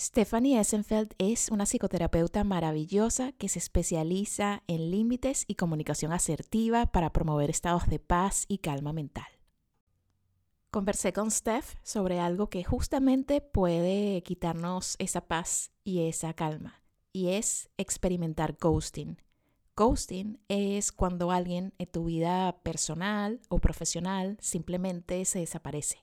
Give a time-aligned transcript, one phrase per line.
[0.00, 7.12] Stephanie Essenfeld es una psicoterapeuta maravillosa que se especializa en límites y comunicación asertiva para
[7.12, 9.26] promover estados de paz y calma mental.
[10.70, 16.82] Conversé con Steph sobre algo que justamente puede quitarnos esa paz y esa calma,
[17.12, 19.18] y es experimentar ghosting.
[19.76, 25.98] Ghosting es cuando alguien en tu vida personal o profesional simplemente se desaparece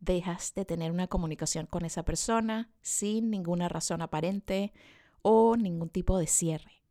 [0.00, 4.72] dejas de tener una comunicación con esa persona sin ninguna razón aparente
[5.22, 6.82] o ningún tipo de cierre.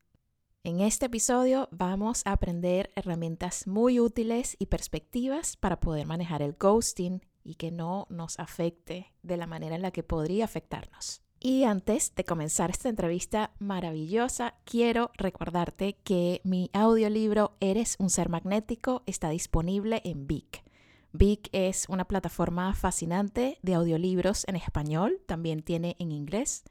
[0.63, 6.53] En este episodio vamos a aprender herramientas muy útiles y perspectivas para poder manejar el
[6.53, 11.21] ghosting y que no nos afecte de la manera en la que podría afectarnos.
[11.39, 18.27] Y antes de comenzar esta entrevista maravillosa, quiero recordarte que mi audiolibro Eres un ser
[18.27, 20.68] magnético está disponible en Vic.
[21.11, 26.63] Vic es una plataforma fascinante de audiolibros en español, también tiene en inglés,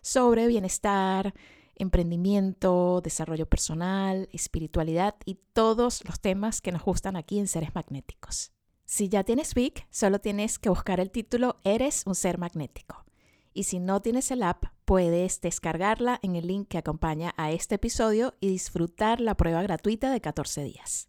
[0.00, 1.34] sobre bienestar,
[1.74, 8.52] emprendimiento, desarrollo personal, espiritualidad y todos los temas que nos gustan aquí en Seres Magnéticos.
[8.84, 13.04] Si ya tienes Vic, solo tienes que buscar el título Eres un ser magnético.
[13.52, 17.76] Y si no tienes el app, puedes descargarla en el link que acompaña a este
[17.76, 21.08] episodio y disfrutar la prueba gratuita de 14 días.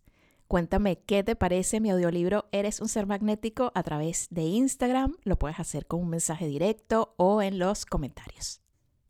[0.51, 5.15] Cuéntame qué te parece mi audiolibro Eres un ser magnético a través de Instagram.
[5.23, 8.59] Lo puedes hacer con un mensaje directo o en los comentarios.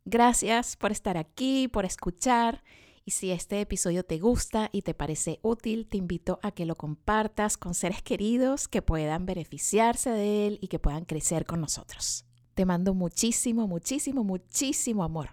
[0.06, 2.64] Gracias por estar aquí, por escuchar.
[3.06, 6.76] Y si este episodio te gusta y te parece útil, te invito a que lo
[6.76, 12.24] compartas con seres queridos que puedan beneficiarse de él y que puedan crecer con nosotros.
[12.54, 15.32] Te mando muchísimo, muchísimo, muchísimo amor.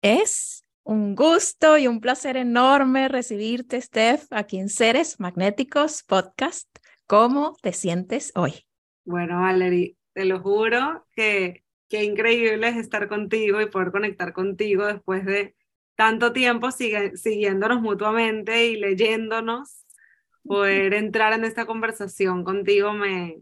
[0.00, 6.68] Es un gusto y un placer enorme recibirte, Steph, aquí en Seres Magnéticos Podcast.
[7.06, 8.66] ¿Cómo te sientes hoy?
[9.04, 14.86] Bueno, Valerie, te lo juro que qué increíble es estar contigo y poder conectar contigo
[14.86, 15.54] después de
[15.96, 19.86] tanto tiempo siguiéndonos mutuamente y leyéndonos.
[20.42, 23.40] Poder entrar en esta conversación contigo me,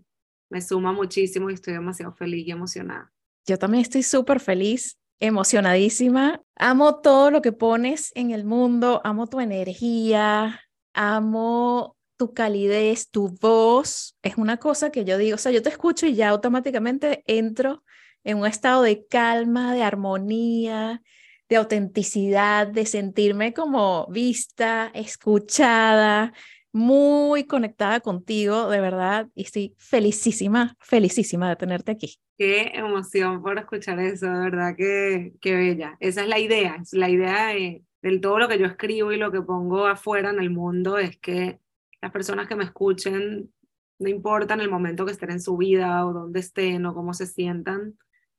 [0.49, 3.13] me suma muchísimo y estoy demasiado feliz y emocionada.
[3.45, 6.43] Yo también estoy súper feliz emocionadísima.
[6.57, 10.61] Amo todo lo que pones en el mundo, amo tu energía,
[10.93, 14.17] amo tu calidez, tu voz.
[14.23, 17.85] Es una cosa que yo digo, o sea, yo te escucho y ya automáticamente entro
[18.25, 21.03] en un estado de calma, de armonía,
[21.49, 26.33] de autenticidad, de sentirme como vista, escuchada,
[26.73, 32.17] muy conectada contigo, de verdad, y estoy felicísima, felicísima de tenerte aquí.
[32.39, 35.97] Qué emoción por escuchar eso, de verdad, que, qué bella.
[36.01, 37.85] Esa es la idea, es la idea de,
[38.21, 41.61] todo lo que yo escribo y lo que pongo afuera en el mundo es que
[42.01, 43.53] las personas que me escuchen,
[44.01, 47.15] no importa en el momento que estén en su vida o dónde estén o cómo
[47.15, 47.97] se sientan,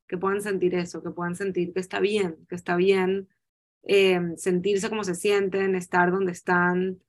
[0.08, 3.30] que puedan sentir eso, que puedan sentir que está bien, que está bien
[3.84, 7.00] eh, sentirse como se sienten, estar donde están,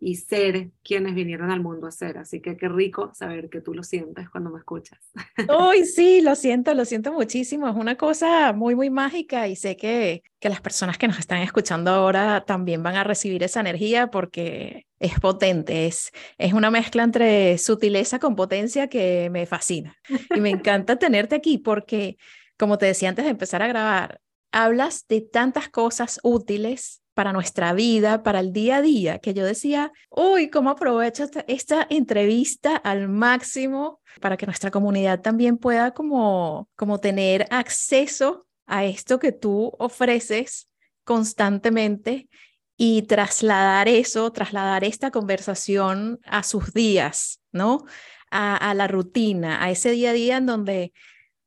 [0.00, 2.18] y ser quienes vinieron al mundo a ser.
[2.18, 4.98] Así que qué rico saber que tú lo sientes cuando me escuchas.
[5.70, 7.68] Uy, sí, lo siento, lo siento muchísimo.
[7.68, 11.42] Es una cosa muy, muy mágica y sé que, que las personas que nos están
[11.42, 17.02] escuchando ahora también van a recibir esa energía porque es potente, es, es una mezcla
[17.02, 19.96] entre sutileza con potencia que me fascina.
[20.34, 22.16] Y me encanta tenerte aquí porque,
[22.56, 24.20] como te decía antes de empezar a grabar,
[24.50, 29.44] hablas de tantas cosas útiles para nuestra vida, para el día a día, que yo
[29.44, 36.68] decía, uy, ¿cómo aprovecho esta, entrevista al máximo para que nuestra comunidad también pueda como,
[36.76, 40.68] como tener acceso a esto que tú ofreces
[41.02, 42.28] constantemente
[42.76, 47.84] y trasladar eso, trasladar esta conversación a sus días, ¿no?
[48.30, 50.92] A, a la rutina, a ese día a día en donde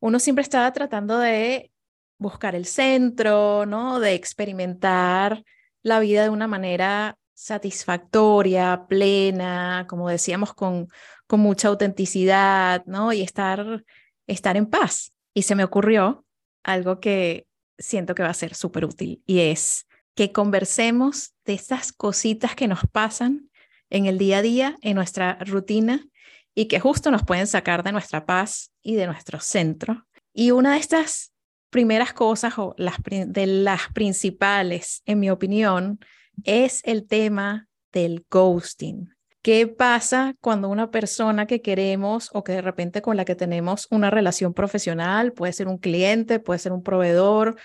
[0.02, 1.72] uno siempre estaba tratando de
[2.18, 4.02] buscar el centro, ¿no?
[4.02, 5.46] De experimentar
[5.84, 10.88] la vida de una manera satisfactoria, plena, como decíamos, con,
[11.28, 13.14] con mucha autenticidad, ¿no?
[13.14, 13.84] Y estar,
[14.28, 15.14] estar en paz.
[15.34, 16.26] Y se me ocurrió
[16.64, 17.48] algo que
[17.80, 22.68] siento que va a ser súper útil y es que conversemos de estas cositas que
[22.68, 23.50] nos pasan
[23.90, 26.06] en el día a día, en nuestra rutina
[26.54, 30.06] y que justo nos pueden sacar de nuestra paz y de nuestro centro.
[30.34, 31.31] Y una de estas
[31.72, 36.00] primeras cosas o las, de las principales, en mi opinión,
[36.44, 39.10] es el tema del ghosting.
[39.42, 43.88] ¿Qué pasa cuando una persona que queremos o que de repente con la que tenemos
[43.90, 47.58] una relación profesional, puede ser un cliente, puede ser un proveedor,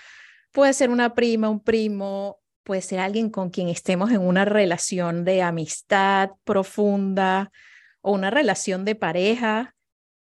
[0.51, 5.23] puede ser una prima, un primo, puede ser alguien con quien estemos en una relación
[5.23, 7.51] de amistad profunda
[8.01, 9.75] o una relación de pareja,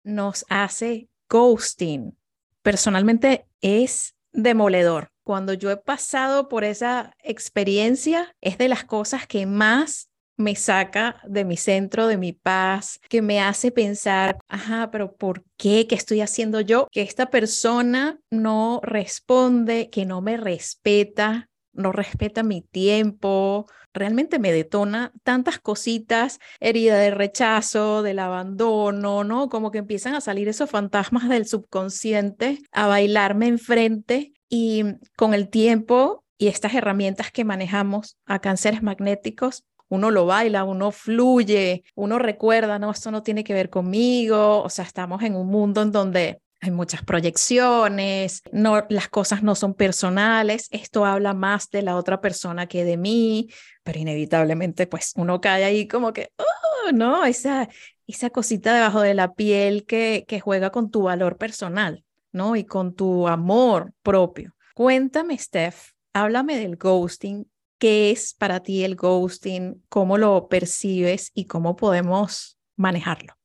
[0.03, 2.15] nos hace ghosting?
[2.61, 5.10] Personalmente es demoledor.
[5.24, 11.21] Cuando yo he pasado por esa experiencia, es de las cosas que más me saca
[11.27, 15.88] de mi centro, de mi paz, que me hace pensar, ajá, pero ¿por qué?
[15.88, 16.88] ¿Qué estoy haciendo yo?
[16.92, 24.51] Que esta persona no responde, que no me respeta, no respeta mi tiempo, realmente me
[24.51, 29.49] detona tantas cositas, herida de rechazo, del abandono, ¿no?
[29.49, 34.83] Como que empiezan a salir esos fantasmas del subconsciente a bailarme enfrente y
[35.15, 40.91] con el tiempo y estas herramientas que manejamos a cánceres magnéticos, uno lo baila, uno
[40.91, 45.47] fluye, uno recuerda, no, esto no tiene que ver conmigo, o sea, estamos en un
[45.47, 51.69] mundo en donde hay muchas proyecciones, no, las cosas no son personales, esto habla más
[51.69, 53.50] de la otra persona que de mí,
[53.83, 57.68] pero inevitablemente pues uno cae ahí como que, oh, no, esa,
[58.07, 62.56] esa cosita debajo de la piel que, que juega con tu valor personal, ¿no?
[62.56, 64.56] Y con tu amor propio.
[64.74, 67.45] Cuéntame, Steph, háblame del ghosting.
[67.77, 69.83] ¿Qué es para ti el ghosting?
[69.89, 73.36] ¿Cómo lo percibes y cómo podemos manejarlo?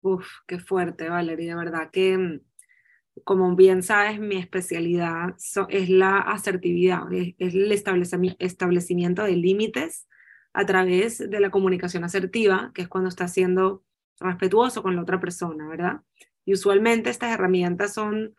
[0.00, 2.40] Uf, qué fuerte, Valeria, de verdad que, mm,
[3.24, 5.34] como bien sabes, mi especialidad
[5.68, 10.06] es la asertividad, es, el establecimiento de límites
[10.52, 13.84] a través de la comunicación asertiva, que es cuando estás siendo
[14.20, 16.02] respetuoso con la otra persona, ¿verdad?
[16.44, 18.36] Y usualmente estas herramientas son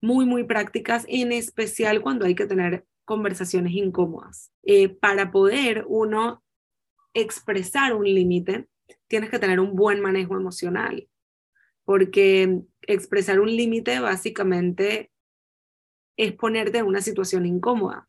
[0.00, 4.52] muy, muy prácticas, en especial cuando hay que tener conversaciones incómodas.
[4.62, 6.42] Eh, para poder uno
[7.14, 8.68] expresar un límite,
[9.06, 11.08] tienes que tener un buen manejo emocional,
[11.84, 15.10] porque expresar un límite básicamente
[16.16, 18.08] es ponerte en una situación incómoda,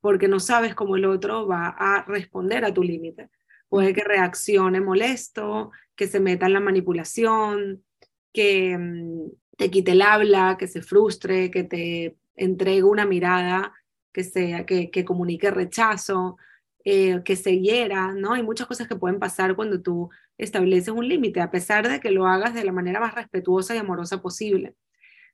[0.00, 3.30] porque no sabes cómo el otro va a responder a tu límite.
[3.68, 7.84] Puede que reaccione molesto, que se meta en la manipulación,
[8.32, 13.72] que mm, te quite el habla, que se frustre, que te entregue una mirada
[14.12, 16.36] que, sea, que, que comunique rechazo,
[16.84, 18.34] eh, que se hiera, ¿no?
[18.34, 22.10] Hay muchas cosas que pueden pasar cuando tú estableces un límite, a pesar de que
[22.10, 24.74] lo hagas de la manera más respetuosa y amorosa posible.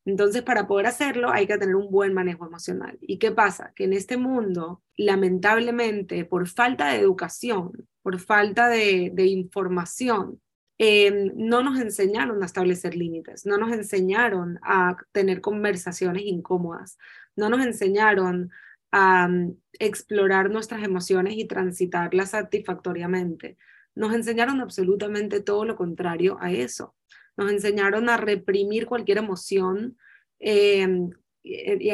[0.05, 2.99] Entonces, para poder hacerlo hay que tener un buen manejo emocional.
[3.01, 3.73] ¿Y qué pasa?
[3.75, 10.41] Que en este mundo, lamentablemente, por falta de educación, por falta de, información,
[10.79, 16.97] em, no nos enseñaron a establecer límites, no nos enseñaron a tener conversaciones incómodas,
[17.37, 18.51] no nos enseñaron
[18.93, 23.57] a mm, explorar nuestras emociones y transitarlas satisfactoriamente.
[23.95, 26.95] Nos enseñaron absolutamente todo lo contrario a eso.
[27.37, 29.97] Nos enseñaron a reprimir cualquier emoción,
[30.39, 31.11] em,
[31.43, 31.91] y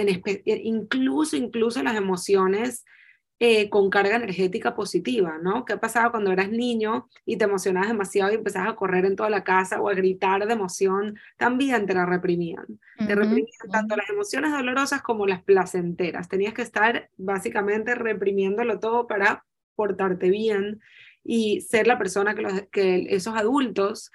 [0.64, 2.84] incluso, incluso las emociones
[3.38, 5.67] eh, con carga energética positiva, ¿no?
[5.67, 9.29] ¿Qué pasaba cuando eras niño y te emocionabas demasiado y empezabas a correr en toda
[9.29, 11.19] la casa o a gritar de emoción?
[11.37, 12.65] También te la reprimían.
[12.97, 16.29] Te reprimían tanto las emociones dolorosas como las placenteras.
[16.29, 19.44] Tenías que estar básicamente reprimiéndolo todo para
[19.75, 20.81] portarte bien
[21.23, 24.12] y ser la persona que, que esos adultos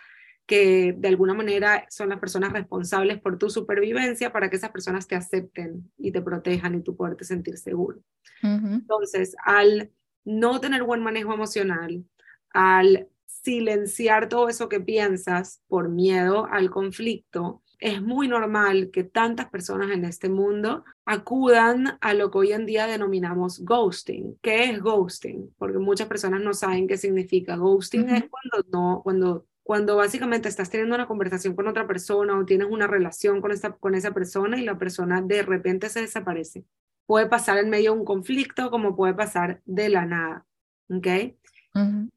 [0.51, 5.07] que de alguna manera son las personas responsables por tu supervivencia para que esas personas
[5.07, 8.01] te acepten y te protejan y tú poderte sentir seguro.
[8.43, 9.93] Entonces, al
[10.25, 12.03] no tener buen manejo emocional,
[12.49, 19.49] al silenciar todo eso que piensas por miedo al conflicto, es muy normal que tantas
[19.49, 24.37] personas en este mundo acudan a lo que hoy en día denominamos ghosting.
[24.41, 25.55] ¿Qué es ghosting?
[25.57, 27.55] Porque muchas personas no saben qué significa.
[27.55, 32.45] Ghosting es cuando no, cuando cuando básicamente estás teniendo una conversación con otra persona o
[32.45, 36.65] tienes una relación con, esta, con esa persona y la persona de repente se desaparece.
[37.05, 40.45] Puede pasar en medio de un conflicto como puede pasar de la nada.
[40.89, 41.07] ¿Ok?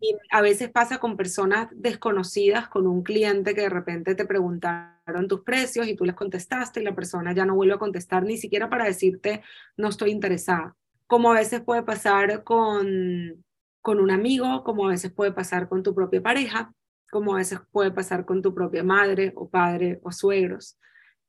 [0.01, 5.29] Y a veces pasa con personas desconocidas, con un cliente que de repente te preguntaron
[5.29, 8.37] tus precios y tú les contestaste y la persona ya no vuelve a contestar ni
[8.37, 9.43] siquiera para decirte
[9.77, 10.75] no estoy interesada.
[11.07, 13.45] Como a veces puede pasar con,
[13.81, 16.73] con un amigo, como a veces puede pasar con tu propia pareja,
[17.11, 20.79] como a veces puede pasar con tu propia madre o padre o suegros.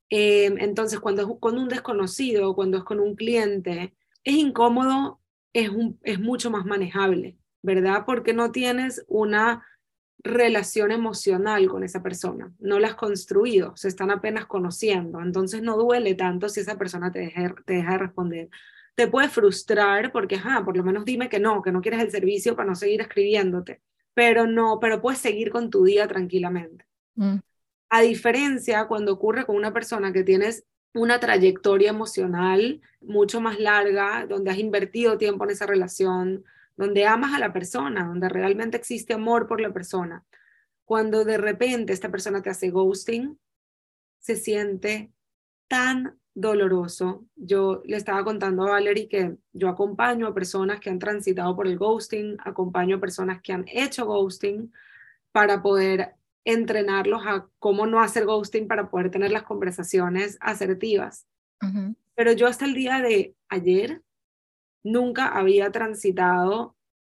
[0.09, 5.19] Eh, entonces, cuando es con un desconocido, cuando es con un cliente, es incómodo,
[5.53, 8.03] es, un, es mucho más manejable, ¿verdad?
[8.05, 9.65] Porque no tienes una
[10.19, 15.77] relación emocional con esa persona, no la has construido, se están apenas conociendo, entonces no
[15.77, 18.49] duele tanto si esa persona te deja, te deja de responder.
[18.95, 22.11] Te puede frustrar porque, ajá, por lo menos dime que no, que no quieres el
[22.11, 23.81] servicio para no seguir escribiéndote
[24.15, 26.87] pero no, pero puedes seguir con tu día tranquilamente.
[27.13, 27.35] Mm.
[27.89, 34.25] A diferencia cuando ocurre con una persona que tienes una trayectoria emocional mucho más larga,
[34.25, 36.43] donde has invertido tiempo en esa relación,
[36.77, 40.25] donde amas a la persona, donde realmente existe amor por la persona.
[40.85, 43.37] Cuando de repente esta persona te hace ghosting,
[44.19, 45.11] se siente
[45.67, 47.25] tan doloroso.
[47.35, 51.67] Yo le estaba contando a Valerie que yo acompaño a personas que han transitado por
[51.67, 54.71] el ghosting, acompaño a personas que han hecho ghosting
[55.31, 61.25] para poder entrenarlos a cómo no hacer ghosting para poder tener las conversaciones asertivas.
[62.13, 64.03] Pero yo hasta el día de ayer
[64.83, 66.75] nunca había transitado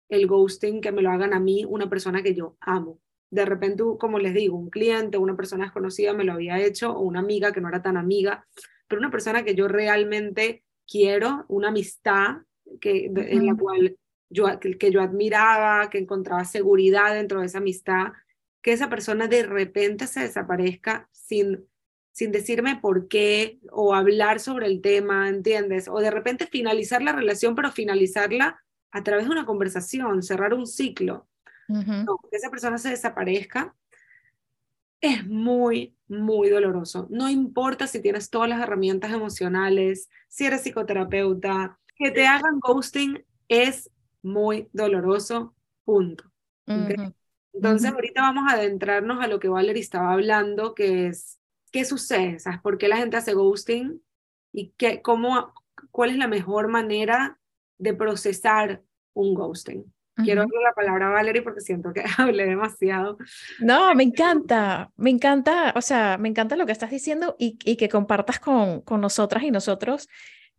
[0.10, 3.00] el ghosting que me lo hagan a mí una persona que yo amo.
[3.32, 7.02] De repente, como les digo, un cliente, una persona desconocida me lo había hecho o
[7.02, 8.48] una amiga que no era tan amiga,
[8.88, 12.38] pero una persona que yo realmente quiero, una amistad
[12.82, 13.98] que, en la cual
[14.30, 18.08] yo, que yo admiraba, que encontraba seguridad dentro de esa amistad,
[18.62, 21.66] que esa persona de repente se desaparezca sin,
[22.12, 25.88] sin decirme por qué o hablar sobre el tema, ¿entiendes?
[25.88, 30.68] O de repente finalizar la relación, pero finalizarla a través de una conversación, cerrar un
[30.68, 31.28] ciclo.
[31.70, 33.76] Que esa persona se desaparezca
[35.02, 37.08] es muy, muy doloroso.
[37.10, 43.24] No importa si tienes todas las herramientas emocionales, si eres psicoterapeuta, que te hagan ghosting
[43.48, 43.90] es
[44.22, 46.26] muy doloroso, punto.
[47.54, 51.40] Entonces, ahorita vamos a adentrarnos a lo que Valerie estaba hablando, que es,
[51.72, 52.40] ¿qué sucede?
[52.40, 54.02] ¿Sabes por qué la gente hace ghosting?
[54.52, 55.54] ¿Y qué, cómo,
[55.92, 57.40] cuál es la mejor manera
[57.78, 58.84] de procesar
[59.14, 59.92] un ghosting?
[60.24, 63.18] Quiero darle la palabra a Valerie porque siento que hablé demasiado.
[63.60, 67.76] No, me encanta, me encanta, o sea, me encanta lo que estás diciendo y, y
[67.76, 70.08] que compartas con, con nosotras y nosotros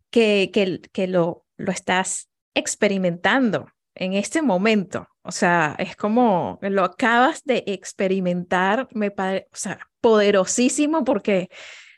[0.09, 5.07] que, que, que lo, lo estás experimentando en este momento.
[5.23, 11.49] O sea, es como lo acabas de experimentar, me parece, o sea, poderosísimo porque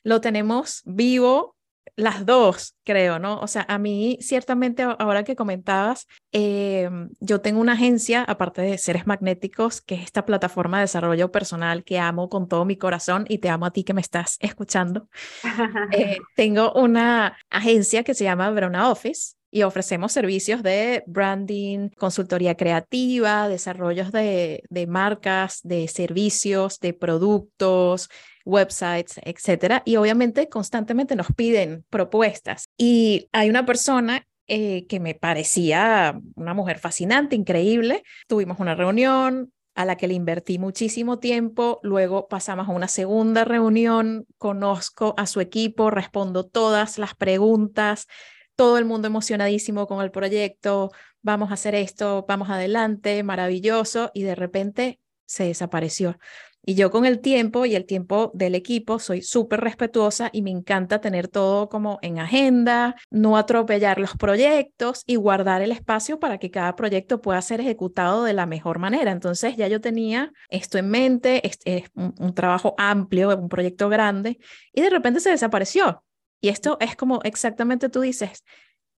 [0.03, 1.55] lo tenemos vivo
[1.95, 3.39] las dos, creo, ¿no?
[3.39, 8.77] O sea, a mí ciertamente ahora que comentabas, eh, yo tengo una agencia, aparte de
[8.77, 13.25] Seres Magnéticos, que es esta plataforma de desarrollo personal que amo con todo mi corazón
[13.29, 15.07] y te amo a ti que me estás escuchando.
[15.91, 22.55] Eh, tengo una agencia que se llama Brona Office y ofrecemos servicios de branding, consultoría
[22.55, 28.09] creativa, desarrollos de, de marcas, de servicios, de productos,
[28.45, 29.83] websites, etcétera.
[29.85, 32.69] Y obviamente constantemente nos piden propuestas.
[32.77, 38.03] Y hay una persona eh, que me parecía una mujer fascinante, increíble.
[38.27, 43.43] Tuvimos una reunión a la que le invertí muchísimo tiempo, luego pasamos a una segunda
[43.43, 48.07] reunión, conozco a su equipo, respondo todas las preguntas,
[48.55, 54.23] todo el mundo emocionadísimo con el proyecto, vamos a hacer esto, vamos adelante, maravilloso, y
[54.23, 56.17] de repente se desapareció.
[56.65, 60.51] Y yo con el tiempo y el tiempo del equipo soy súper respetuosa y me
[60.51, 66.37] encanta tener todo como en agenda, no atropellar los proyectos y guardar el espacio para
[66.37, 69.11] que cada proyecto pueda ser ejecutado de la mejor manera.
[69.11, 74.39] Entonces ya yo tenía esto en mente, es, un, un trabajo amplio, un proyecto grande
[74.71, 76.05] y de repente se desapareció.
[76.39, 78.43] Y esto es como exactamente tú dices,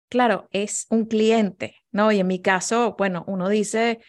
[0.08, 2.12] claro, es un cliente, ¿no?
[2.12, 4.00] Y en mi caso, bueno, uno dice,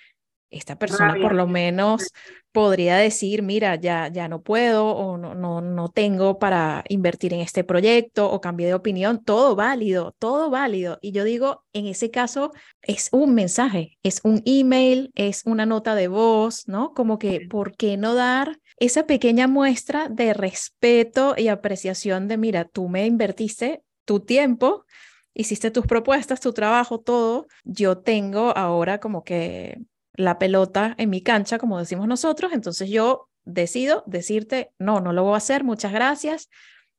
[0.57, 2.12] esta persona por lo menos
[2.51, 7.41] podría decir, mira, ya, ya no puedo o no, no, no tengo para invertir en
[7.41, 10.97] este proyecto o cambié de opinión, todo válido, todo válido.
[11.01, 15.95] Y yo digo, en ese caso es un mensaje, es un email, es una nota
[15.95, 16.93] de voz, ¿no?
[16.93, 22.63] Como que, ¿por qué no dar esa pequeña muestra de respeto y apreciación de, mira,
[22.63, 24.85] tú me invertiste tu tiempo,
[25.33, 29.77] hiciste tus propuestas, tu trabajo, todo, yo tengo ahora como que
[30.17, 35.24] la pelota en mi cancha, como decimos nosotros, entonces yo decido decirte, no, no lo
[35.24, 36.50] voy a hacer, muchas gracias,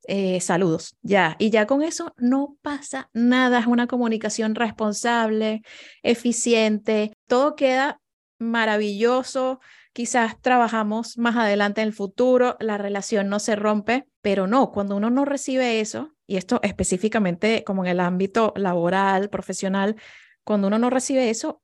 [0.07, 1.35] eh, saludos, ya.
[1.39, 5.61] Y ya con eso no pasa nada, es una comunicación responsable,
[6.03, 7.99] eficiente, todo queda
[8.39, 9.59] maravilloso,
[9.93, 14.95] quizás trabajamos más adelante en el futuro, la relación no se rompe, pero no, cuando
[14.95, 19.95] uno no recibe eso, y esto específicamente como en el ámbito laboral, profesional,
[20.43, 21.61] cuando uno no recibe eso,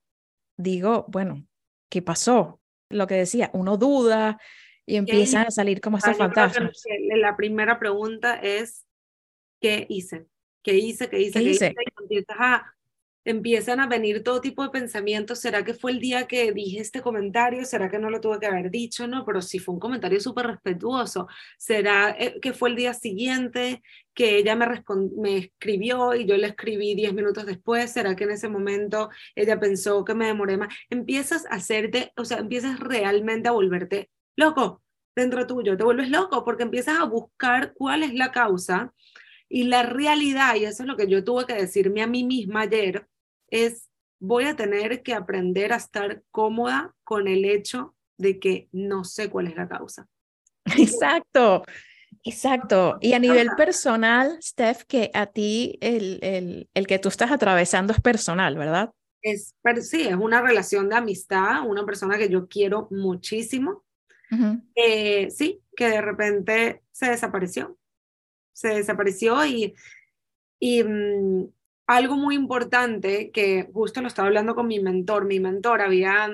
[0.56, 1.46] digo, bueno,
[1.88, 2.60] ¿qué pasó?
[2.90, 4.38] Lo que decía, uno duda
[4.86, 6.82] y empiezan a salir como estos fantasmas.
[7.16, 8.84] La primera pregunta es,
[9.60, 10.26] ¿qué hice?
[10.62, 11.08] ¿Qué hice?
[11.08, 11.42] ¿Qué hice?
[11.42, 11.74] ¿Qué, hice?
[11.76, 12.74] Y empiezas a
[13.24, 15.40] empiezan a venir todo tipo de pensamientos.
[15.40, 17.64] ¿Será que fue el día que dije este comentario?
[17.64, 19.06] ¿Será que no lo tuve que haber dicho?
[19.06, 21.26] No, pero sí fue un comentario súper respetuoso.
[21.58, 23.82] ¿Será eh, que fue el día siguiente
[24.14, 24.66] que ella me,
[25.16, 27.90] me escribió y yo le escribí 10 minutos después?
[27.92, 30.74] ¿Será que en ese momento ella pensó que me demoré más?
[30.90, 34.82] Empiezas a hacerte, o sea, empiezas realmente a volverte loco
[35.14, 38.92] dentro tuyo, te vuelves loco porque empiezas a buscar cuál es la causa.
[39.48, 42.62] Y la realidad, y eso es lo que yo tuve que decirme a mí misma
[42.62, 43.06] ayer,
[43.54, 49.04] es voy a tener que aprender a estar cómoda con el hecho de que no
[49.04, 50.08] sé cuál es la causa.
[50.76, 51.62] Exacto.
[52.22, 52.96] Exacto.
[53.00, 57.92] Y a nivel personal, Steph, que a ti el, el, el que tú estás atravesando
[57.92, 58.92] es personal, ¿verdad?
[59.20, 63.84] Es, sí, es una relación de amistad, una persona que yo quiero muchísimo.
[64.74, 67.78] Eh, sí, que de repente se desapareció.
[68.52, 69.74] Se desapareció y,
[70.58, 71.52] y mm,
[71.86, 75.26] algo muy importante que justo lo estaba hablando con mi mentor.
[75.26, 76.28] Mi mentor había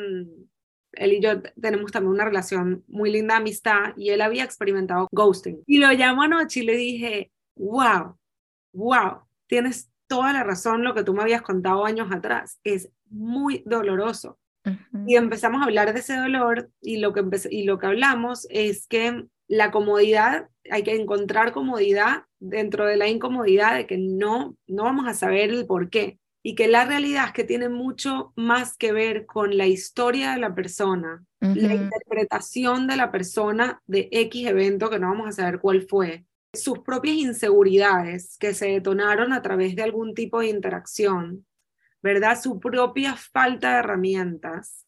[0.92, 5.08] él y yo tenemos también una relación muy linda de amistad y él había experimentado
[5.12, 5.62] ghosting.
[5.66, 8.16] Y lo llamo anoche y le dije, wow,
[8.72, 12.58] wow, tienes toda la razón lo que tú me habías contado años atrás.
[12.64, 14.38] Es muy doloroso.
[15.06, 18.86] Y empezamos a hablar de ese dolor y lo, que y lo que hablamos es
[18.86, 24.84] que la comodidad, hay que encontrar comodidad dentro de la incomodidad de que no, no
[24.84, 26.18] vamos a saber el por qué.
[26.42, 30.38] Y que la realidad es que tiene mucho más que ver con la historia de
[30.38, 35.60] la persona, la interpretación de la persona de X evento que no vamos a saber
[35.60, 41.46] cuál fue, sus propias inseguridades que se detonaron a través de algún tipo de interacción,
[42.02, 42.40] ¿verdad?
[42.40, 44.86] Su propia falta de herramientas,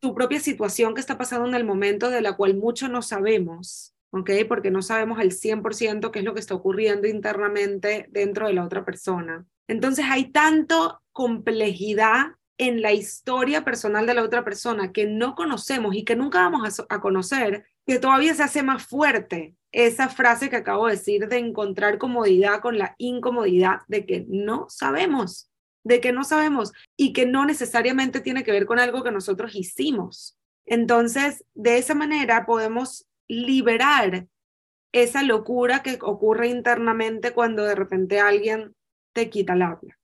[0.00, 3.94] su propia situación que está pasando en el momento de la cual mucho no sabemos,
[4.10, 4.30] ¿ok?
[4.48, 8.64] Porque no sabemos al 100% qué es lo que está ocurriendo internamente dentro de la
[8.64, 9.46] otra persona.
[9.68, 15.94] Entonces hay tanto complejidad en la historia personal de la otra persona que no conocemos
[15.94, 20.56] y que nunca vamos a, conocer, que todavía se hace más fuerte esa frase que
[20.56, 25.50] acabo de decir de encontrar comodidad con la incomodidad de que no sabemos,
[25.84, 29.54] de que no sabemos y que no necesariamente tiene que ver con algo que nosotros
[29.54, 30.36] hicimos.
[30.66, 34.26] Entonces, de esa manera podemos liberar
[34.92, 38.74] esa locura que ocurre internamente cuando de repente alguien
[39.12, 39.96] te quita el habla.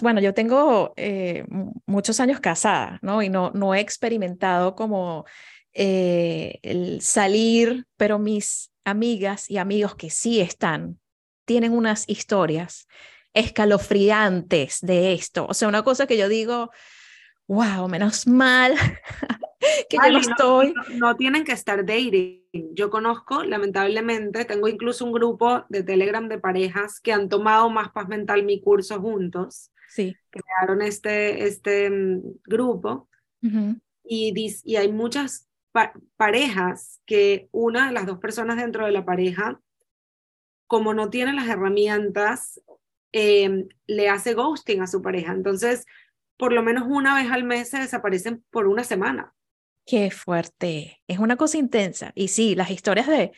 [0.00, 1.44] Bueno, yo tengo eh,
[1.86, 3.20] muchos años casada, ¿no?
[3.22, 5.26] Y no, no he experimentado como
[5.72, 11.00] eh, el salir, pero mis amigas y amigos que sí están,
[11.44, 12.86] tienen unas historias
[13.34, 15.46] escalofriantes de esto.
[15.48, 16.70] O sea, una cosa que yo digo,
[17.48, 18.74] wow, menos mal
[19.88, 20.74] que yo no estoy.
[20.96, 22.42] No, tienen que estar dating.
[22.74, 27.90] Yo conozco, lamentablemente, tengo incluso un grupo de Telegram de parejas que han tomado más
[27.90, 29.70] paz mental mi curso juntos.
[29.88, 30.16] Sí.
[30.30, 33.08] Crearon este, este mm, grupo
[34.04, 35.48] y, y hay muchas
[36.16, 39.60] parejas que una de las dos personas dentro de la pareja,
[40.66, 42.60] como no tiene las herramientas,
[43.12, 45.32] em, le hace ghosting a su pareja.
[45.32, 45.86] Entonces,
[46.36, 49.34] por lo menos una vez al mes se desaparecen por una semana.
[49.88, 51.00] Qué fuerte.
[51.08, 52.12] Es una cosa intensa.
[52.14, 53.32] Y sí, las historias de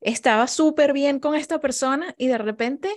[0.00, 2.90] estaba súper bien con esta persona y de repente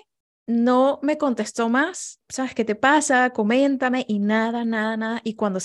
[0.45, 2.21] no me contestó más.
[2.29, 3.31] ¿Sabes qué te pasa?
[3.31, 5.21] Coméntame y nada, nada, nada.
[5.25, 5.59] Y cuando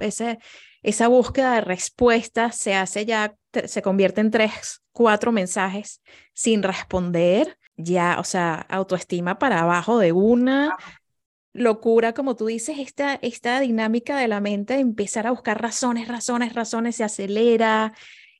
[0.00, 0.40] ese,
[0.82, 6.02] esa búsqueda de respuestas se hace ya, se convierte en tres, cuatro mensajes
[6.34, 7.56] sin responder.
[7.76, 10.76] Ya, o sea, autoestima para abajo de una,
[11.58, 16.08] locura, como tú dices, esta, esta dinámica de la mente de empezar a buscar razones,
[16.08, 17.92] razones, razones, se acelera,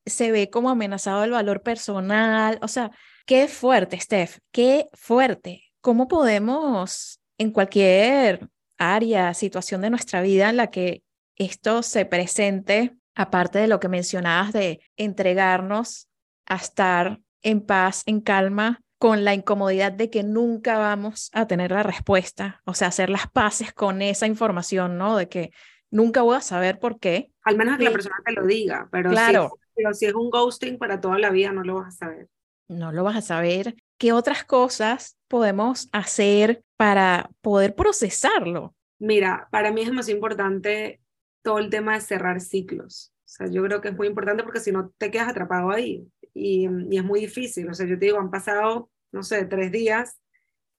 [0.06, 2.58] se ve como amenazado el valor personal.
[2.62, 2.90] O sea,
[3.26, 5.64] qué fuerte, Steph, qué fuerte.
[5.80, 11.02] ¿Cómo podemos en cualquier área, situación de nuestra vida en la que
[11.36, 16.08] esto se presente, aparte de lo que mencionabas de entregarnos
[16.46, 21.70] a estar en paz, en calma, con la incomodidad de que nunca vamos a tener
[21.70, 25.16] la respuesta, o sea, hacer las paces con esa información, ¿no?
[25.16, 25.52] De que
[25.90, 27.30] nunca voy a saber por qué.
[27.44, 29.52] Al menos que la persona te lo diga, pero, claro.
[29.54, 32.28] si, pero si es un ghosting para toda la vida, no lo vas a saber.
[32.66, 33.76] No lo vas a saber.
[33.98, 38.74] ¿Qué otras cosas podemos hacer para poder procesarlo?
[38.98, 41.00] Mira, para mí es más importante
[41.42, 43.12] todo el tema de cerrar ciclos.
[43.24, 46.06] O sea, yo creo que es muy importante porque si no te quedas atrapado ahí
[46.38, 47.68] y, es muy difícil.
[47.68, 50.18] O sea, yo te digo, han pasado, no sé, tres días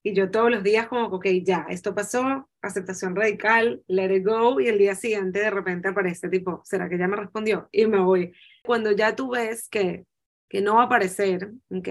[0.02, 4.58] y yo todos los días como, ok, ya, esto pasó, aceptación radical, let it go,
[4.60, 7.68] y el día siguiente de repente aparece tipo, ¿será que ya me respondió?
[7.70, 8.32] Y me voy.
[8.64, 10.06] Cuando ya tú ves que,
[10.48, 11.88] que no va a aparecer, ¿ok?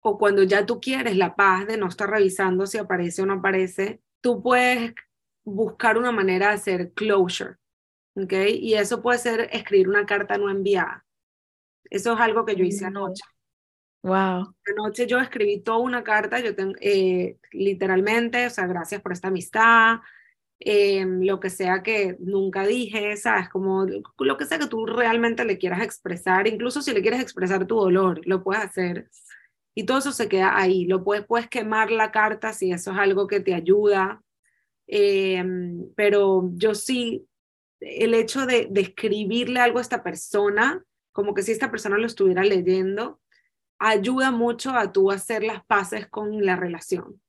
[0.00, 3.34] O cuando ya tú quieres la paz de no estar revisando si aparece o no
[3.34, 4.94] aparece, tú puedes
[5.44, 7.56] buscar una manera de hacer closure,
[8.14, 8.32] ¿ok?
[8.50, 11.05] Y eso puede ser escribir una carta no enviada.
[11.90, 13.22] Eso es algo que yo hice anoche.
[14.02, 14.54] Wow.
[14.66, 19.28] Anoche yo escribí toda una carta, yo tengo, eh, literalmente, o sea, gracias por esta
[19.28, 19.98] amistad,
[20.60, 23.48] em, lo que sea que nunca dije, ¿sabes?
[23.48, 23.84] Como
[24.18, 27.76] lo que sea que tú realmente le quieras expresar, incluso si le quieres expresar tu
[27.76, 29.08] dolor, lo puedes hacer.
[29.74, 30.86] Y todo eso se queda ahí.
[30.86, 34.22] Lo puedes, puedes quemar la carta si eso es algo que te ayuda.
[34.86, 37.26] Em, pero yo sí,
[37.80, 40.82] el hecho de, de escribirle algo a esta persona,
[41.16, 43.18] como que si esta persona lo estuviera leyendo,
[43.78, 47.20] ayuda mucho a tú hacer las paces con la relación.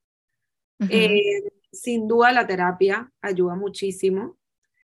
[0.90, 4.38] Eh, sin duda la terapia ayuda muchísimo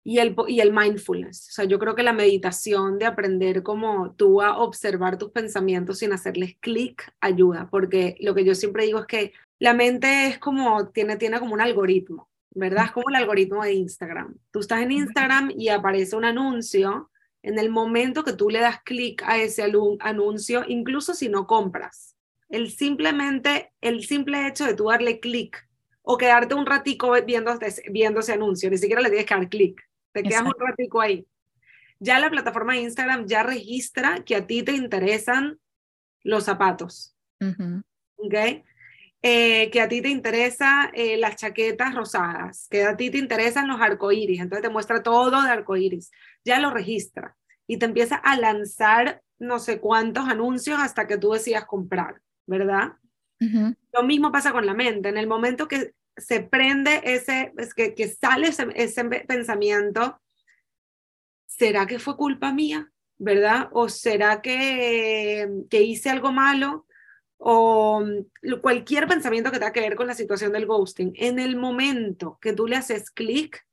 [0.03, 1.49] y el, y el mindfulness.
[1.49, 5.99] O sea, yo creo que la meditación de aprender como tú a observar tus pensamientos
[5.99, 10.39] sin hacerles clic ayuda, porque lo que yo siempre digo es que la mente es
[10.39, 12.85] como, tiene, tiene como un algoritmo, ¿verdad?
[12.85, 14.35] Es como el algoritmo de Instagram.
[14.49, 17.11] Tú estás en Instagram y aparece un anuncio.
[17.41, 19.63] En el momento que tú le das clic a ese
[19.99, 22.15] anuncio, incluso si no compras,
[22.49, 25.67] el simplemente, el simple hecho de tú darle clic
[26.01, 27.57] o quedarte un ratico viendo,
[27.91, 31.25] viendo ese anuncio, ni siquiera le tienes que dar clic, te quedas un ratico ahí.
[31.99, 35.59] Ya la plataforma de Instagram ya registra que a ti te interesan
[36.23, 37.15] los zapatos,
[38.17, 38.63] ¿ok?
[39.21, 43.67] Eh, que a ti te interesan eh, las chaquetas rosadas, que a ti te interesan
[43.67, 46.09] los arcoíris, entonces te muestra todo de arcoíris,
[46.45, 47.35] ya lo registra
[47.67, 52.93] y te empieza a lanzar no sé cuántos anuncios hasta que tú decidas comprar, ¿verdad?
[53.39, 55.09] Lo mismo pasa con la mente.
[55.09, 60.21] En el momento que se prende ese, es que, que sale ese, ese, pensamiento,
[61.45, 62.89] ¿será que fue culpa mía?
[63.17, 63.69] ¿Verdad?
[63.73, 66.85] ¿O será que, que hice algo malo?
[67.41, 71.13] O mm, cualquier pensamiento que tenga que ver con la situación del ghosting.
[71.15, 73.65] En el momento que tú le haces clic,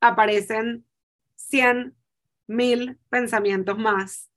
[0.00, 0.84] aparecen
[1.36, 1.94] 100
[2.46, 4.30] mil pensamientos más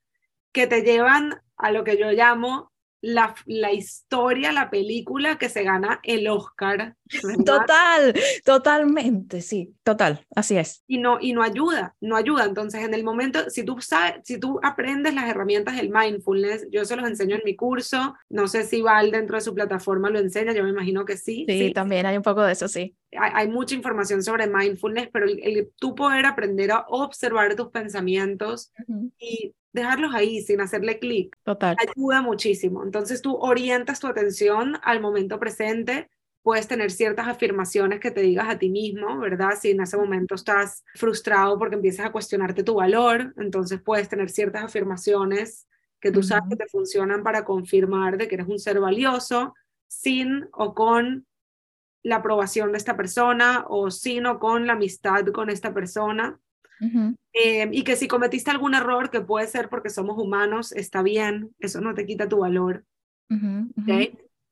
[0.51, 5.63] que te llevan a lo que yo llamo la, la, historia, la película que se
[5.63, 6.95] gana el Oscar.
[7.45, 10.83] Total, totalmente, sí, total, así es.
[10.87, 12.45] Y no, y no ayuda, no ayuda.
[12.45, 16.85] Entonces, en el momento, si tú sabes, si tú aprendes las herramientas del mindfulness, yo
[16.85, 20.19] se los enseño en mi curso, no sé si Val dentro de su plataforma lo
[20.19, 21.45] enseña, yo me imagino que sí.
[21.47, 22.95] Sí, también hay un poco de eso, sí.
[23.17, 28.71] Hay, hay mucha información sobre mindfulness, pero el, tú poder aprender a observar tus pensamientos
[29.19, 31.37] y dejarlos ahí sin hacerle clic.
[31.43, 31.75] Total.
[31.79, 32.83] Ayuda muchísimo.
[32.83, 36.09] Entonces tú orientas tu atención al momento presente.
[36.41, 39.51] Puedes tener ciertas afirmaciones que te digas a ti mismo, ¿verdad?
[39.59, 44.29] Si en ese momento estás frustrado porque empiezas a cuestionarte tu valor, entonces puedes tener
[44.29, 45.67] ciertas afirmaciones
[45.99, 49.53] que tú sabes que te funcionan para confirmar de que eres un ser valioso,
[49.87, 51.25] sin o con
[52.03, 56.39] la aprobación de esta persona o sin o con la amistad con esta persona.
[57.33, 61.53] Eh, y que si cometiste algún error, que puede ser porque somos humanos, está bien,
[61.59, 62.85] eso no te quita tu valor.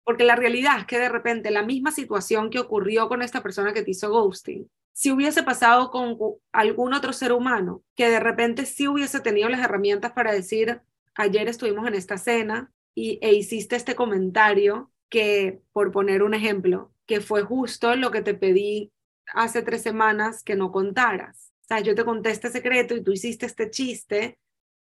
[0.03, 3.73] Porque la realidad es que de repente la misma situación que ocurrió con esta persona
[3.73, 6.17] que te hizo ghosting, si hubiese pasado con
[6.53, 10.81] algún otro ser humano, que de repente sí hubiese tenido las herramientas para decir,
[11.15, 16.93] ayer estuvimos en esta cena y, e hiciste este comentario que, por poner un ejemplo,
[17.05, 18.91] que fue justo lo que te pedí
[19.33, 21.44] hace tres semanas que no contaras.
[21.65, 24.37] O sea, yo te conté este secreto y tú hiciste este chiste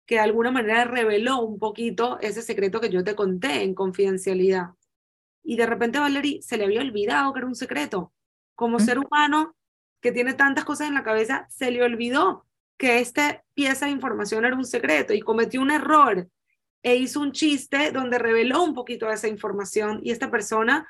[0.08, 4.72] que de alguna manera reveló un poquito ese secreto que yo te conté en confidencialidad.
[5.44, 8.14] Y de repente a Valerie se le había olvidado que era un secreto.
[8.56, 9.56] Como ser humano
[10.02, 12.48] que tiene tantas cosas en la cabeza, se le olvidó
[12.78, 16.28] que esta pieza de información era un secreto y cometió un error
[16.82, 20.88] e hizo un chiste donde reveló un poquito de esa información y esta persona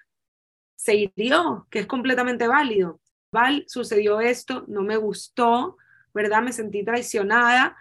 [0.77, 3.01] se hirió, que es completamente válido.
[3.35, 5.77] Val, sucedió esto, no me gustó,
[6.13, 6.41] ¿verdad?
[6.41, 7.75] Me sentí traicionada.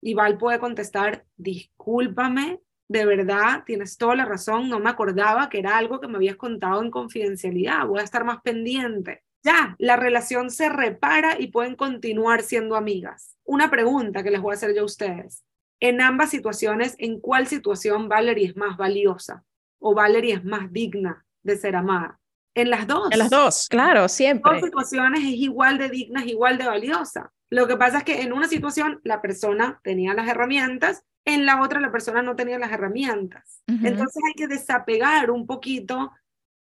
[0.00, 5.58] Y Val puede contestar, discúlpame, de verdad, tienes toda la razón, no me acordaba que
[5.58, 9.22] era algo que me habías contado en confidencialidad, voy a estar más pendiente.
[9.42, 13.36] Ya, la relación se repara y pueden continuar siendo amigas.
[13.44, 15.42] Una pregunta que les voy a hacer yo a ustedes.
[15.80, 19.42] En ambas situaciones, ¿en cuál situación Valerie es más valiosa
[19.80, 22.20] o Valerie es más digna de ser amada?
[22.54, 23.08] En las dos.
[23.10, 24.52] En las dos, claro, siempre.
[24.52, 27.32] En dos situaciones es igual de digna, es igual de valiosa.
[27.50, 31.62] Lo que pasa es que en una situación la persona tenía las herramientas, en la
[31.62, 33.62] otra la persona no tenía las herramientas.
[33.66, 36.12] Entonces hay que desapegar un poquito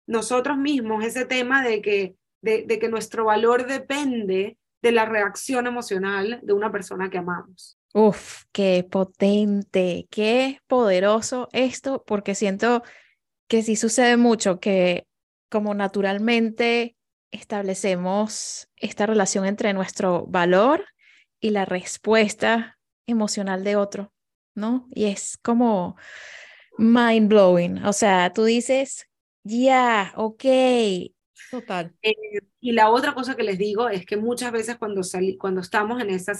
[0.07, 5.66] nosotros mismos ese tema de que, de, de que nuestro valor depende de la reacción
[5.66, 7.79] emocional de una persona que amamos.
[7.92, 12.83] Uf, qué potente, qué poderoso esto, porque siento
[13.49, 15.07] que sí sucede mucho que
[15.49, 16.97] como naturalmente
[17.31, 20.85] establecemos esta relación entre nuestro valor
[21.41, 24.13] y la respuesta emocional de otro,
[24.55, 24.89] ¿no?
[24.93, 25.97] Y es como
[26.79, 29.07] mind blowing, o sea, tú dices,
[29.45, 30.45] ya, ok,
[31.51, 31.95] total.
[32.03, 32.15] Eh,
[32.61, 35.03] y la otra cosa que les digo es que muchas veces cuando,
[35.39, 36.33] cuando estamos en esa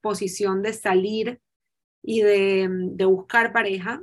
[0.00, 1.40] posición de salir
[2.02, 4.02] y de, de buscar pareja,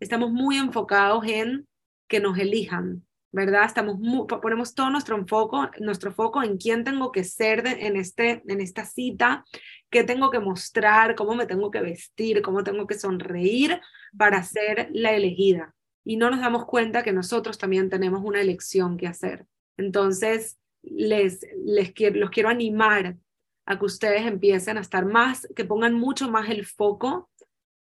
[0.00, 1.66] estamos muy enfocados en
[2.08, 3.64] que nos elijan, ¿verdad?
[3.64, 3.96] Estamos
[4.28, 8.84] ponemos todo nuestro foco, nuestro foco en quién tengo que ser en, este, en esta
[8.84, 9.44] cita,
[9.90, 13.80] qué tengo que mostrar, cómo me tengo que vestir, cómo tengo que sonreír
[14.16, 15.74] para ser la elegida.
[16.04, 19.46] Y no nos damos cuenta que nosotros también tenemos una elección que hacer.
[19.78, 23.16] Entonces, les, les quiero, los quiero animar
[23.64, 27.30] a que ustedes empiecen a estar más, que pongan mucho más el foco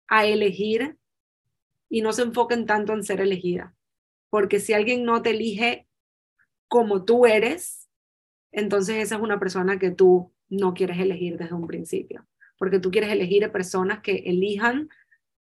[0.07, 0.97] a elegir
[1.89, 3.73] y no se enfoquen tanto en ser elegida
[4.33, 5.87] porque si alguien no te elige
[6.67, 7.87] como tú eres,
[8.51, 12.25] entonces esa es una persona que tú no quieres elegir desde un principio,
[12.57, 14.89] porque tú quieres elegir a personas que elijan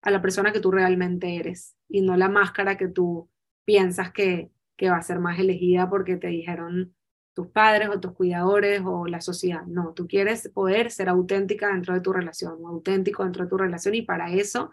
[0.03, 3.31] a la persona que tú realmente eres y no la máscara que tú
[3.65, 4.51] piensas que,
[4.83, 6.95] va a ser más elegida porque te dijeron
[7.33, 9.65] tus padres o tus cuidadores o la sociedad.
[9.65, 13.95] No, tú quieres poder ser auténtica dentro de tu relación, auténtico dentro de tu relación
[13.95, 14.71] y para eso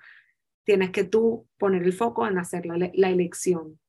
[0.65, 3.79] tienes que tú poner el foco en hacer la elección.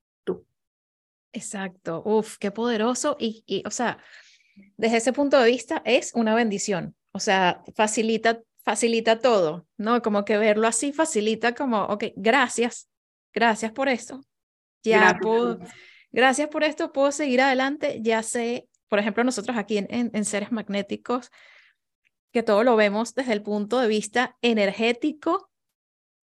[1.33, 3.17] Exacto, uf, qué poderoso.
[3.19, 3.99] Y, y, o sea,
[4.77, 10.03] desde ese punto de vista es una bendición, o sea, facilita, facilita todo, ¿no?
[10.03, 12.89] Como que verlo así facilita como, ok, gracias,
[13.33, 14.21] gracias por esto,
[14.83, 15.21] ya gracias.
[15.23, 15.59] puedo,
[16.11, 20.25] gracias por esto, puedo seguir adelante, ya sé, por ejemplo, nosotros aquí en, en, en
[20.25, 21.31] seres magnéticos,
[22.33, 25.51] que todo lo vemos desde el punto de vista energético,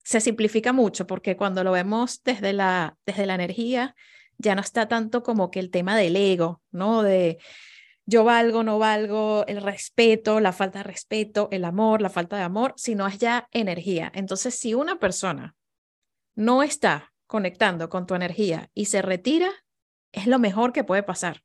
[0.04, 3.94] se simplifica mucho porque cuando lo vemos desde la, desde la energía,
[4.38, 7.04] ya no está tanto como que el tema del ego, ¿no?
[7.04, 7.40] De
[8.06, 12.44] yo valgo, no valgo, el respeto, la falta de respeto, el amor, la falta de
[12.44, 14.10] amor, sino es ya energía.
[14.16, 15.56] Entonces, si una persona
[16.34, 19.52] no está conectando con tu energía y se retira,
[20.14, 21.44] es lo mejor que puede pasar.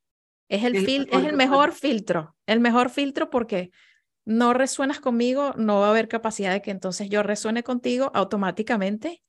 [0.49, 3.71] Es el, fil es el mejor filtro, el mejor filtro porque
[4.25, 9.23] no resuenas conmigo, no va a haber capacidad de que entonces yo resuene contigo automáticamente.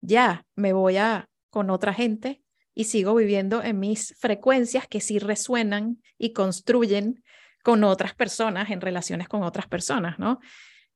[0.00, 2.42] Ya me voy a con otra gente
[2.74, 7.22] y sigo viviendo en mis frecuencias que sí resuenan y construyen
[7.62, 10.40] con otras personas, en relaciones con otras personas, ¿no?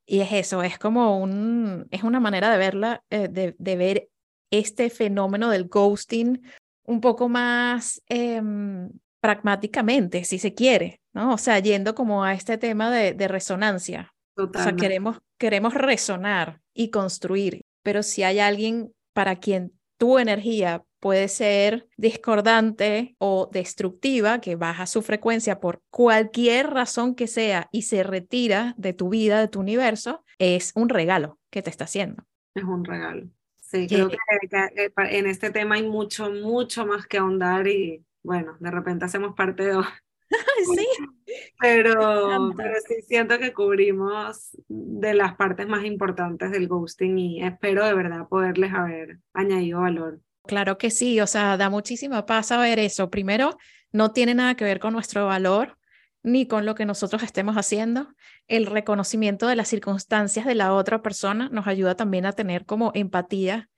[0.06, 4.08] Y es eso, es como un, es una manera de verla, eh, de, de, ver
[4.50, 6.42] este fenómeno del ghosting
[6.84, 11.34] un poco más em, pragmáticamente, si se quiere, ¿no?
[11.34, 14.14] O sea, yendo como a este tema de, de resonancia.
[14.34, 14.58] Totalmente.
[14.58, 20.82] O sea, queremos, queremos resonar y construir, pero si hay alguien para quien tu energía
[21.04, 27.82] puede ser discordante o destructiva, que baja su frecuencia por cualquier razón que sea y
[27.82, 32.24] se retira de tu vida, de tu universo, es un regalo que te está haciendo.
[32.54, 33.28] Es un regalo.
[33.60, 34.16] Sí, creo que,
[34.48, 39.34] que, en este tema hay mucho, mucho más que ahondar y bueno, de repente hacemos
[39.34, 39.82] parte de...
[40.74, 40.86] sí.
[41.60, 47.84] Pero, pero sí siento que cubrimos de las partes más importantes del ghosting y espero
[47.84, 50.20] de verdad poderles haber añadido valor.
[50.46, 53.10] Claro que sí, o sea, da muchísima paz saber eso.
[53.10, 53.56] Primero,
[53.92, 55.78] no tiene nada que ver con nuestro valor
[56.22, 58.14] ni con lo que nosotros estemos haciendo.
[58.48, 62.92] El reconocimiento de las circunstancias de la otra persona nos ayuda también a tener como
[62.94, 63.68] empatía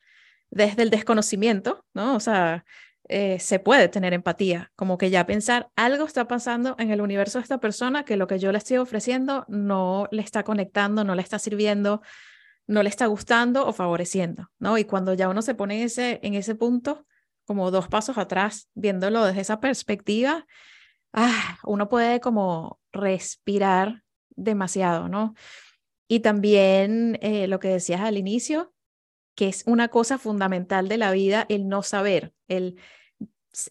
[0.51, 2.17] desde el desconocimiento, ¿no?
[2.17, 2.65] O sea,
[3.09, 7.39] eh, se puede tener empatía, como que ya pensar, algo está pasando en el universo
[7.39, 11.15] de esta persona que lo que yo le estoy ofreciendo no le está conectando, no
[11.15, 12.03] le está sirviendo,
[12.67, 14.79] no le está gustando o favoreciendo, ¿no?
[14.79, 17.07] Y cuando ya uno se pone ese, en ese punto,
[17.45, 20.47] como dos pasos atrás, viéndolo desde esa perspectiva,
[21.13, 25.35] ah, uno puede como respirar demasiado, ¿no?
[26.09, 28.73] Y también eh, lo que decías al inicio,
[29.35, 32.77] que es una cosa fundamental de la vida, el no saber, el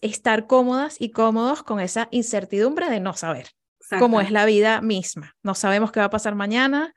[0.00, 3.50] estar cómodas y cómodos con esa incertidumbre de no saber,
[3.98, 5.36] cómo es la vida misma.
[5.42, 6.94] No sabemos qué va a pasar mañana,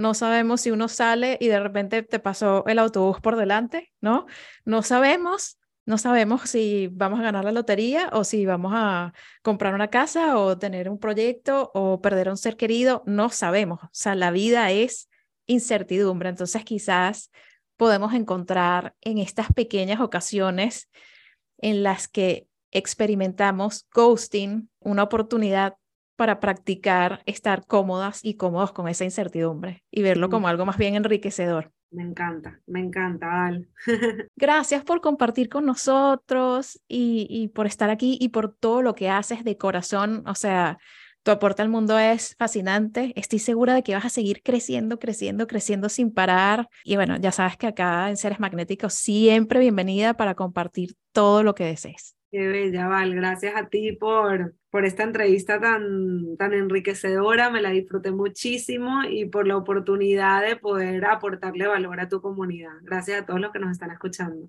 [0.00, 4.26] no sabemos si uno sale y de repente te pasó el autobús por delante, ¿no?
[4.64, 9.74] No sabemos, no sabemos si vamos a ganar la lotería o si vamos a comprar
[9.74, 13.82] una casa o tener un proyecto o perder a un ser querido, no sabemos.
[13.84, 15.08] O sea, la vida es
[15.46, 17.30] incertidumbre, entonces quizás
[17.76, 20.90] podemos encontrar en estas pequeñas ocasiones
[21.58, 25.76] en las que experimentamos ghosting una oportunidad
[26.20, 30.94] para practicar estar cómodas y cómodos con esa incertidumbre y verlo como algo más bien
[30.94, 31.72] enriquecedor.
[31.90, 33.70] Me encanta, me encanta, Al.
[34.36, 39.08] Gracias por compartir con nosotros y, y, por estar aquí y por todo lo que
[39.08, 40.22] haces de corazón.
[40.26, 40.76] O sea,
[41.22, 43.14] tu aporte al mundo es fascinante.
[43.16, 46.68] Estoy segura de que vas a seguir creciendo, creciendo, creciendo sin parar.
[46.84, 51.54] Y bueno, ya sabes que acá en Seres Magnéticos siempre bienvenida para compartir todo lo
[51.54, 52.14] que desees.
[52.32, 53.12] Qué bella, Val.
[53.14, 57.50] Gracias a ti por, por esta entrevista tan, tan enriquecedora.
[57.50, 62.72] Me la disfruté muchísimo y por la oportunidad de poder aportarle valor a tu comunidad.
[62.82, 64.48] Gracias a todos los que nos están escuchando.